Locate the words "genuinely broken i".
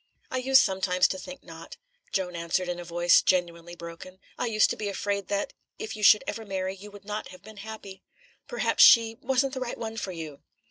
3.21-4.47